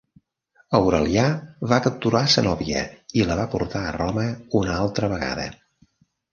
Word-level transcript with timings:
Aurelià 0.77 1.25
va 1.73 1.79
capturar 1.89 2.23
a 2.29 2.33
Zenòbia, 2.37 2.83
i 3.21 3.29
la 3.29 3.37
va 3.43 3.47
portar 3.55 3.85
a 3.85 3.95
Roma 4.01 4.27
una 4.65 4.81
altra 4.89 5.15
vegada. 5.17 5.49